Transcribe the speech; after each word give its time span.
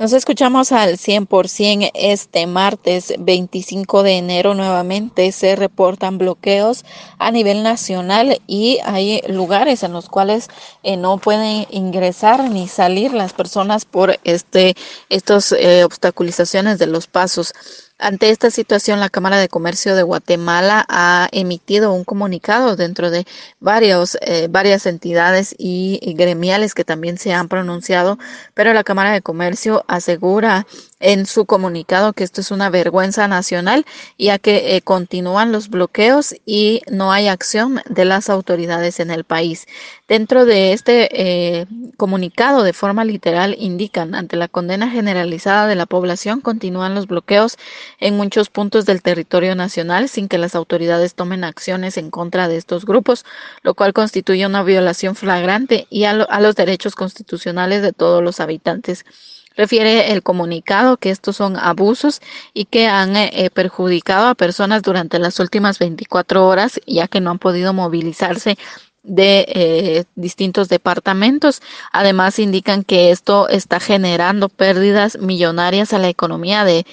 Nos 0.00 0.12
escuchamos 0.12 0.70
al 0.70 0.96
100% 0.96 1.90
este 1.92 2.46
martes 2.46 3.14
25 3.18 4.04
de 4.04 4.18
enero 4.18 4.54
nuevamente 4.54 5.32
se 5.32 5.56
reportan 5.56 6.18
bloqueos 6.18 6.84
a 7.18 7.32
nivel 7.32 7.64
nacional 7.64 8.40
y 8.46 8.78
hay 8.84 9.22
lugares 9.26 9.82
en 9.82 9.92
los 9.92 10.08
cuales 10.08 10.50
eh, 10.84 10.96
no 10.96 11.18
pueden 11.18 11.66
ingresar 11.70 12.48
ni 12.48 12.68
salir 12.68 13.12
las 13.12 13.32
personas 13.32 13.86
por 13.86 14.20
este 14.22 14.76
estos 15.08 15.50
eh, 15.50 15.82
obstaculizaciones 15.82 16.78
de 16.78 16.86
los 16.86 17.08
pasos. 17.08 17.52
Ante 18.00 18.30
esta 18.30 18.52
situación, 18.52 19.00
la 19.00 19.10
Cámara 19.10 19.38
de 19.38 19.48
Comercio 19.48 19.96
de 19.96 20.04
Guatemala 20.04 20.86
ha 20.88 21.28
emitido 21.32 21.92
un 21.92 22.04
comunicado 22.04 22.76
dentro 22.76 23.10
de 23.10 23.26
varios, 23.58 24.16
eh, 24.20 24.46
varias 24.48 24.86
entidades 24.86 25.52
y, 25.58 25.98
gremiales 26.14 26.74
que 26.74 26.84
también 26.84 27.18
se 27.18 27.34
han 27.34 27.48
pronunciado, 27.48 28.16
pero 28.54 28.72
la 28.72 28.84
Cámara 28.84 29.10
de 29.10 29.20
Comercio 29.20 29.84
asegura 29.88 30.64
en 31.00 31.26
su 31.26 31.44
comunicado 31.44 32.12
que 32.12 32.24
esto 32.24 32.40
es 32.40 32.52
una 32.52 32.70
vergüenza 32.70 33.26
nacional, 33.26 33.84
ya 34.16 34.38
que 34.38 34.76
eh, 34.76 34.82
continúan 34.82 35.50
los 35.50 35.68
bloqueos 35.68 36.34
y 36.46 36.82
no 36.90 37.12
hay 37.12 37.26
acción 37.28 37.80
de 37.88 38.04
las 38.04 38.30
autoridades 38.30 39.00
en 39.00 39.10
el 39.10 39.24
país. 39.24 39.66
Dentro 40.08 40.44
de 40.44 40.72
este 40.72 41.08
eh, 41.12 41.66
comunicado, 41.96 42.62
de 42.62 42.72
forma 42.72 43.04
literal, 43.04 43.56
indican, 43.58 44.14
ante 44.14 44.36
la 44.36 44.48
condena 44.48 44.88
generalizada 44.88 45.66
de 45.66 45.74
la 45.74 45.86
población, 45.86 46.40
continúan 46.40 46.94
los 46.94 47.06
bloqueos 47.06 47.58
en 48.00 48.16
muchos 48.16 48.50
puntos 48.50 48.86
del 48.86 49.02
territorio 49.02 49.54
nacional 49.54 50.08
sin 50.08 50.28
que 50.28 50.38
las 50.38 50.54
autoridades 50.54 51.14
tomen 51.14 51.44
acciones 51.44 51.96
en 51.96 52.10
contra 52.10 52.48
de 52.48 52.56
estos 52.56 52.84
grupos, 52.84 53.24
lo 53.62 53.74
cual 53.74 53.92
constituye 53.92 54.46
una 54.46 54.62
violación 54.62 55.14
flagrante 55.14 55.86
y 55.90 56.04
a, 56.04 56.10
a 56.10 56.40
los 56.40 56.54
derechos 56.54 56.94
constitucionales 56.94 57.82
de 57.82 57.92
todos 57.92 58.22
los 58.22 58.40
habitantes. 58.40 59.04
Refiere 59.58 60.12
el 60.12 60.22
comunicado 60.22 60.98
que 60.98 61.10
estos 61.10 61.34
son 61.34 61.56
abusos 61.56 62.20
y 62.54 62.66
que 62.66 62.86
han 62.86 63.16
eh, 63.16 63.30
eh, 63.32 63.50
perjudicado 63.50 64.28
a 64.28 64.36
personas 64.36 64.82
durante 64.82 65.18
las 65.18 65.40
últimas 65.40 65.80
24 65.80 66.46
horas, 66.46 66.80
ya 66.86 67.08
que 67.08 67.20
no 67.20 67.32
han 67.32 67.40
podido 67.40 67.72
movilizarse 67.72 68.56
de 69.02 69.46
eh, 69.48 70.04
distintos 70.14 70.68
departamentos. 70.68 71.62
Además, 71.92 72.38
indican 72.38 72.84
que 72.84 73.10
esto 73.10 73.48
está 73.48 73.80
generando 73.80 74.48
pérdidas 74.48 75.18
millonarias 75.18 75.92
a 75.92 75.98
la 75.98 76.08
economía 76.08 76.64
de 76.64 76.84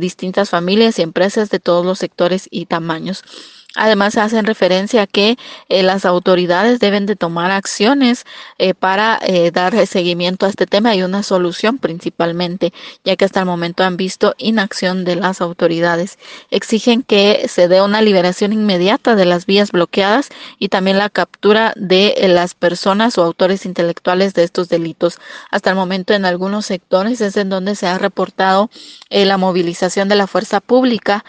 distintas 0.00 0.50
familias 0.50 0.98
y 0.98 1.02
empresas 1.02 1.50
de 1.50 1.60
todos 1.60 1.84
los 1.84 1.98
sectores 1.98 2.48
y 2.50 2.66
tamaños. 2.66 3.24
Además, 3.76 4.16
hacen 4.16 4.46
referencia 4.46 5.02
a 5.02 5.06
que 5.06 5.36
eh, 5.68 5.82
las 5.82 6.06
autoridades 6.06 6.80
deben 6.80 7.04
de 7.04 7.14
tomar 7.14 7.50
acciones 7.50 8.24
eh, 8.56 8.72
para 8.72 9.18
eh, 9.22 9.50
dar 9.50 9.86
seguimiento 9.86 10.46
a 10.46 10.48
este 10.48 10.66
tema 10.66 10.94
y 10.94 11.02
una 11.02 11.22
solución 11.22 11.76
principalmente, 11.76 12.72
ya 13.04 13.16
que 13.16 13.26
hasta 13.26 13.40
el 13.40 13.46
momento 13.46 13.84
han 13.84 13.98
visto 13.98 14.34
inacción 14.38 15.04
de 15.04 15.16
las 15.16 15.42
autoridades. 15.42 16.18
Exigen 16.50 17.02
que 17.02 17.48
se 17.48 17.68
dé 17.68 17.82
una 17.82 18.00
liberación 18.00 18.54
inmediata 18.54 19.14
de 19.14 19.26
las 19.26 19.44
vías 19.44 19.72
bloqueadas 19.72 20.30
y 20.58 20.70
también 20.70 20.96
la 20.96 21.10
captura 21.10 21.74
de 21.76 22.14
las 22.28 22.54
personas 22.54 23.18
o 23.18 23.24
autores 23.24 23.66
intelectuales 23.66 24.32
de 24.32 24.44
estos 24.44 24.70
delitos. 24.70 25.18
Hasta 25.50 25.68
el 25.68 25.76
momento, 25.76 26.14
en 26.14 26.24
algunos 26.24 26.64
sectores 26.64 27.20
es 27.20 27.36
en 27.36 27.50
donde 27.50 27.74
se 27.74 27.86
ha 27.86 27.98
reportado 27.98 28.70
la 29.10 29.36
movilización 29.36 30.08
de 30.08 30.14
la 30.14 30.26
fuerza 30.26 30.60
pública 30.60 31.24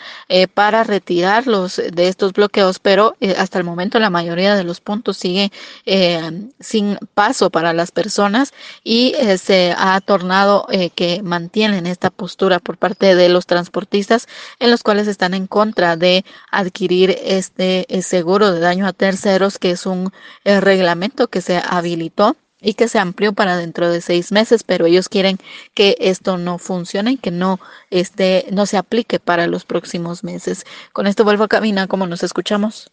para 0.54 0.84
retirarlos 0.84 1.82
de 1.92 2.08
estos 2.08 2.34
bloqueos, 2.38 2.80
pero 2.80 3.16
eh, 3.20 3.36
hasta 3.38 3.58
el 3.58 3.66
momento 3.66 4.00
la 4.00 4.10
mayoría 4.10 4.56
de 4.56 4.64
los 4.64 4.80
puntos 4.80 5.18
sigue 5.18 5.52
eh, 5.86 6.50
sin 6.60 6.98
paso 7.14 7.50
para 7.50 7.74
las 7.74 7.92
personas 7.92 8.54
y 8.84 9.14
eh, 9.20 9.38
se 9.38 9.76
ha 9.78 10.00
tornado 10.00 10.68
que 10.96 11.22
mantienen 11.24 11.88
esta 11.88 12.10
postura 12.10 12.60
por 12.60 12.78
parte 12.78 13.16
de 13.16 13.30
los 13.30 13.46
transportistas 13.46 14.28
en 14.60 14.72
los 14.72 14.84
cuales 14.84 15.08
están 15.08 15.34
en 15.34 15.48
contra 15.48 15.98
de 15.98 16.24
adquirir 16.52 17.18
este 17.24 17.86
seguro 18.02 18.52
de 18.52 18.60
daño 18.60 18.88
a 18.88 18.94
terceros, 18.94 19.58
que 19.58 19.72
es 19.72 19.86
un 19.86 20.12
reglamento 20.46 21.28
que 21.28 21.42
se 21.42 21.58
habilitó 21.58 22.38
y 22.68 22.74
que 22.74 22.90
se 22.90 23.00
amplió 23.00 23.32
para 23.32 23.56
dentro 23.56 23.90
de 23.90 24.02
seis 24.02 24.34
meses, 24.34 24.64
pero 24.64 24.86
ellos 24.86 25.08
quieren 25.08 25.38
que 25.74 25.96
esto 26.02 26.38
no 26.38 26.58
funcione 26.58 27.14
y 27.14 27.18
que 27.18 27.32
no, 27.32 27.62
este, 27.92 28.46
no 28.52 28.66
se 28.66 28.76
aplique 28.76 29.20
para 29.22 29.48
los 29.48 29.64
próximos 29.64 30.26
meses. 30.26 30.66
Con 30.92 31.08
esto 31.08 31.24
vuelvo 31.24 31.46
a 31.46 31.48
caminar 31.48 31.88
como 31.88 32.08
nos 32.08 32.24
escuchamos. 32.24 32.92